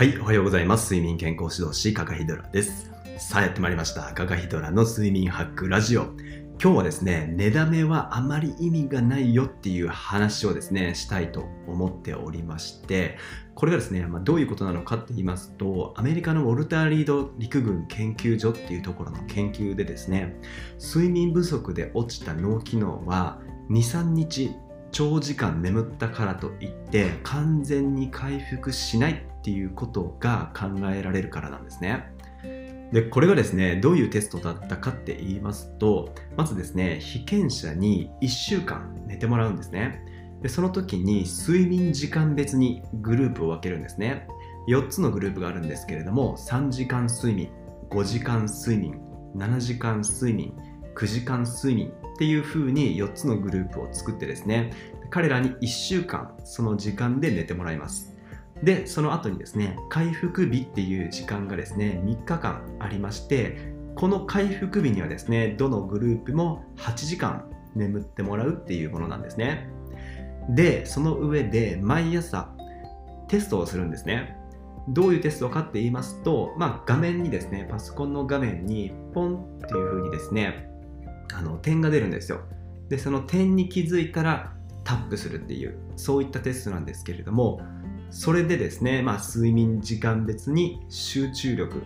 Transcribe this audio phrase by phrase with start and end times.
[0.00, 0.94] はい、おはようございます。
[0.94, 2.90] 睡眠健康指導士、カカヒドラです。
[3.18, 4.14] さあ、やってまいりました。
[4.14, 6.04] カカヒドラの睡眠ハックラジオ。
[6.58, 13.18] 今日はですね、寝だめはあまり意味がないよっていう話をですね、したいと思っておりまして、
[13.54, 20.40] これがですね、まあ、どういうことなのかって言いますと、アメリカのウォルター・リード陸軍研究所っていうところの研究でですね、
[20.82, 24.50] 睡眠不足で落ちた脳機能は2、3日
[24.92, 32.12] 長時間眠ったからといって完全に回復しないっていうことが考えられるからなんですね。
[32.92, 40.04] でこれがですねどういうテストだったかって言いますとまずですね被験者に1週間寝てもらうんですね。
[40.42, 44.26] でその時に睡眠時間別にグループを分けるんですね。
[44.68, 47.50] 4つのグループがあるんですけれども3時間睡眠
[47.88, 49.00] 5時間睡眠
[49.34, 50.54] 7時間睡眠
[50.94, 54.72] 9時間睡眠っていう風に4つのグループを作ってですね
[55.08, 58.09] 彼らに1週間その時間で寝てもらいます。
[58.62, 69.70] でその後にですね回復日っていう時間がですね3日間ありましてこの回復日にはですねどのグループも8時間眠ってもらうっていうものなんですね。
[70.48, 72.50] でその上で毎朝
[73.28, 74.36] テストをするんですね。
[74.88, 80.68] どういうテストかって言いますと、まあ、画面にですねパソコンの画面にポンっていう風にですね
[81.34, 82.40] あの点が出るんですよ。
[82.88, 84.52] でその点に気づいたら
[84.82, 87.60] タップするっていうそういったテストなんですけれども
[88.10, 91.82] それでですね、まあ、睡眠時間別に集中力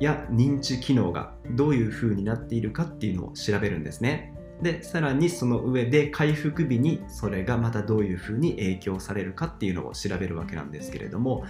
[0.00, 4.34] や認知機能がどういう風になっているかっていうのを調べるんですね。
[4.62, 11.44] でさらにその上で回復日にそれがまたどういう風に影響されるかっていうのを調べるわけなんですけれども、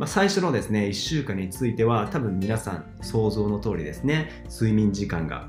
[0.00, 5.48] まあ、最初のですね1週間については多分皆さん想像の通りですね睡眠時間が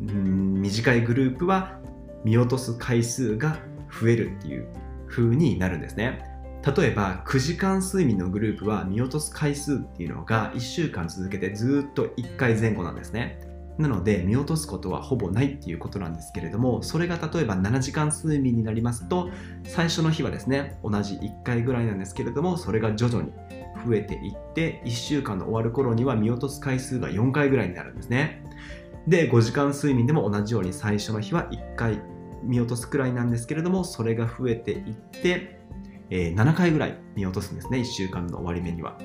[0.00, 1.78] うん短いグループは
[2.24, 3.58] 見落とす回数が
[4.00, 4.66] 増えるっていう
[5.06, 6.33] 風になるんですね。
[6.64, 13.38] 例えば9時間睡眠のグループは見落とす回数っていうのが1週間続けてずっと1回前後なんですね。
[13.76, 19.30] なので見落とすことはほぼないっていうことなんですけれどもそれが例えば7時間睡眠になりますと
[19.64, 23.32] 最初の日はですね同じ1回ぐらいなんですけれどもそれが徐々に
[23.84, 28.44] 増えていって1週間の終わる頃には見落とす回数が4回ぐらいになるんですね。
[29.08, 32.00] で5時間睡眠でも同じように最初の日は1回
[32.44, 35.53] 見落とすくらいなんですけれどもそれが増えていって、
[36.10, 37.78] えー7回ぐらい見落とすんですね。
[37.78, 38.98] 1週間の終わり目には。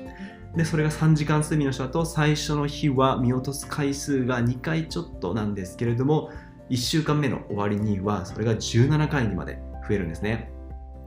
[0.56, 6.30] でそれが3時間睡眠の人だと最初の日は見落とす回数が2回ちょっとなんですけれども
[6.70, 10.50] 1週間目の終わりにはそれが17回にまで増えるんですね。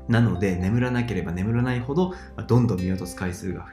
[0.08, 2.14] なので眠らなければ眠らないほど
[2.48, 3.68] どんどん見落とす回数が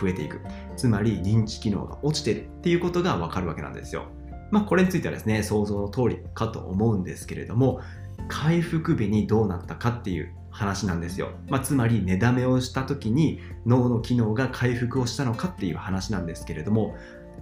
[0.00, 0.40] 増えていく。
[0.76, 4.06] つまり認知機能が落ちてるっていうことがわかるわけなんですよ。
[4.50, 7.80] まあこれについてはですね想像の通りかと思うんですけれども
[8.28, 16.96] 回復日にどうなったかっていう話なんですよ、まあ、つまり寝だめをした時に脳の機能が回復をしたのかっていう話なんですけれども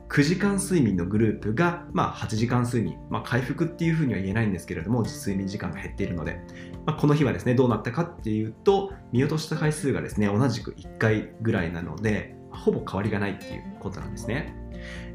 [0.08, 6.40] 9時間睡眠のグループが、まあ、8時間睡眠、まあ、回復っていうふうには言えないんですけれども睡眠時間が減っているので、
[6.84, 14.56] まあ、この日はですねどうなったかっていうと見落とした回数がですね同じく1回ぐらいなのでほぼ変わりがないっていうことなんですね。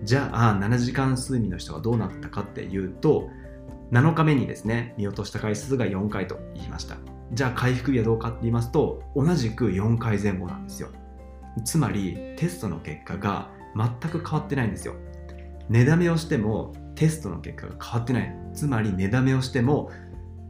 [0.03, 3.29] じゃあ7時間睡眠の人がどうなったかっていうと
[3.91, 7.14] 7日目にですね見落とした回数が4回と言いました。
[7.31, 10.89] じゃあ回復日はどうかって言いますと同じく4回前後なんですよ。
[11.63, 14.95] つまりテストの結果が全く変わってないんですよ。
[15.69, 18.35] 寝だめをしてもテストの結果が変わってない。
[18.53, 19.91] つまり寝だめをしても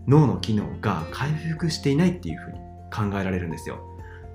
[0.08, 2.60] 脳の機能が回復していないっていうふうに
[2.94, 3.80] 考えられるんですよ。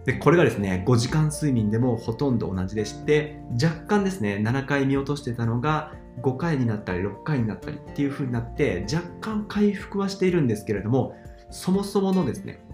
[0.05, 11.15] でこれがですね5時間睡眠でもほとんど同じでして若干ですね7回見落としてたのが5回になったり6回になったりっていう風になって若干回復はしているんですけれども
[11.51, 12.65] そもそものですね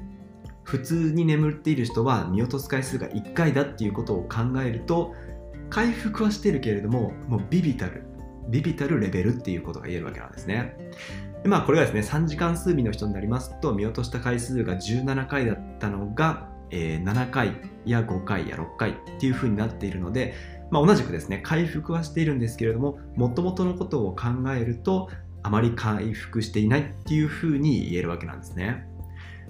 [0.64, 5.14] 普通に眠っている人は見落とす回数が1回だっていうことを考えると
[5.70, 8.04] 回復はしてるけれどももうビビたる
[8.48, 10.76] ビビたるレベルっていうことが言えるわけなんですね。
[11.42, 17.52] でまあこれがですね3時間睡眠の人になりますと見落とした回数が17回だったのが、えー7回
[17.84, 20.34] や5回や6回っていう風になっているので
[20.70, 25.08] まあ、同じくですね回復はしているんですけれどももともとのことを考えると
[25.46, 28.84] あまり回復していないっていうふうに言えるわけなんですね、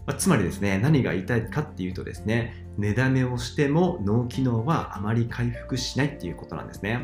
[0.04, 7.00] まあ、つまりですね何が言いたいかっていうとですね寝だめをしても脳機能はあまり回復しないっていうことなんですね、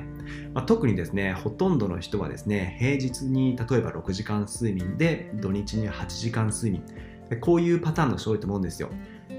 [0.52, 6.84] まあ、特にですねほとんどの人はですね平日に例えば6時間睡眠で土日に8時間睡眠。
[7.40, 8.90] こういうパターンの人多いと思うんですよ。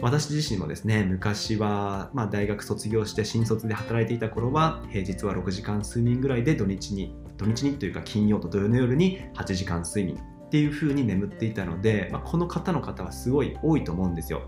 [0.01, 14.44] 私自身もですね昔は、まあ、大学卒業して新卒で働いていた頃は平日は6時間睡眠ぐらいで土日に土日にというか金曜と土曜の夜に8時間睡眠っていう風に眠っていたので、まあ、この方の方はすごい多いと思うんですよ。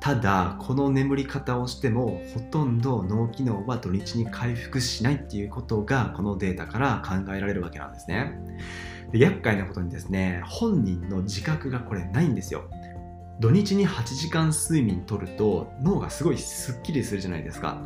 [0.00, 8.38] ただこの眠り方をしてもほとんど脳機能は土日に回復しないっていうことがこのデータから考えられるわけなんですね。
[9.12, 12.64] で厄介なことにですね本人の自覚がこれないんですよ。
[13.40, 17.82] 土日に8時間睡眠とると脳がすごいスッキリするじゃないですか。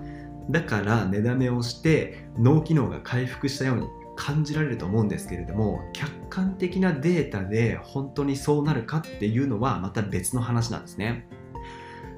[0.50, 3.86] だから寝だめをして脳機能が回復したように
[4.16, 11.28] 感じられると思うんですけれども客観的なデータで本当にそうなるかっていうのはまた別の話なんですね。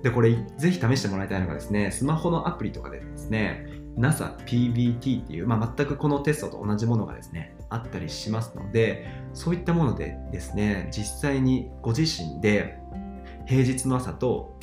[0.02, 3.66] でこれぜひ試してもらいたいのがですねスマホのアプリとかでですね
[3.96, 12.78] NASA PBT っていう、まあ、全くこのテストと同じものがですねあったりしますのでそういったものでですね実際にご自身で
[13.46, 14.56] 平日の朝と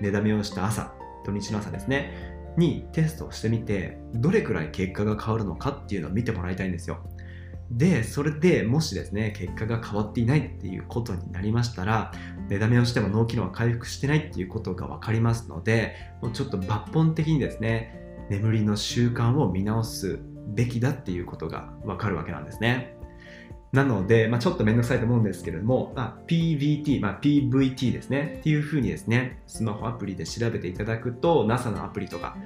[0.00, 0.92] 寝だめをした朝
[1.24, 6.98] 土日の朝ですねにテストをしてみてどれくらい結果が変わるのかっていうのを見てもらいたいんですよ。
[7.70, 12.12] でそれでもしですね結果が変わっていないっていうことになりましたら
[12.48, 22.93] 寝だめをしても脳機能が回復してないっていうことが分かりますのでもうちょっと抜本的にですね眠りの習慣を見直すべきだっていうことが分かるわけなんですね。
[23.74, 28.36] なので、まあ、ちょっとめんどくさいと思うんですけれども、まあ、PVT、まあ、PVT ですね。
[28.38, 32.36] っていうふうにですね、スマホアプリで調べていただくと、NASA のアプリとか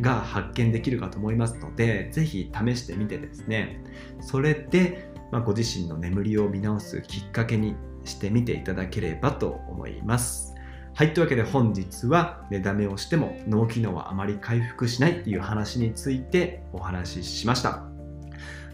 [0.00, 3.84] が発見できるかと思いますので、ぜひ試してみてですね、
[4.22, 10.54] それで、まあ、ご自身の眠りを見直すきっかけにしてみていただければと思います。
[10.94, 17.87] はい、というわけで本日は寝だめをしても脳機能はあまり回復しないっていう話についてお話ししました。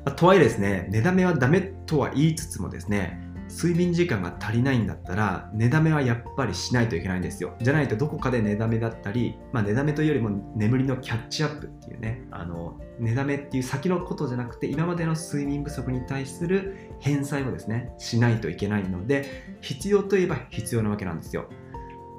[0.05, 7.55] まあ、とはいえですね、寝だめはダメとは言いつつもですね、睡眠時間が足りないんだったら寝だめはやっぱりしないといけないんですよ。
[7.61, 21.49] じゃないとどこかで寝だめだったり、まあ、寝だめというよりも眠りのキャッチアップっていうねあの寝だめっていう先のことじゃなくて今までの睡眠不足に対する返済をですねしないといけないので必要といえば必要なわけなんですよ。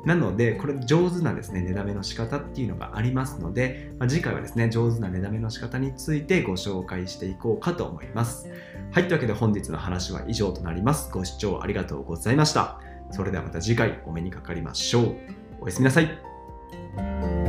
[0.06, 8.48] なので、これ上手なですね、寝だめの仕方っていうのがありますので、まあ、次回はですね、上手な寝だめの仕方についてご紹介していこうかと思います。
[8.92, 11.10] はい、というわけで本日の話は以上となります。
[11.12, 12.80] ご視聴ありがとうございました。
[13.12, 15.16] それではまた次回お目にかかりましょう。
[15.62, 17.45] おやすみなさい。